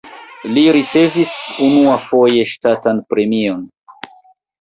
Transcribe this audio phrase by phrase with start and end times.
[0.53, 1.33] Li ricevis
[1.65, 3.61] unuafoje ŝtatan premion.